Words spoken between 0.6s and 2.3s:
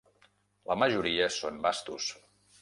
La majoria són vastos.